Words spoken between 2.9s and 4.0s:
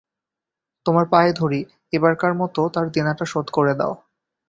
দেনাটা শোধ করে দাও।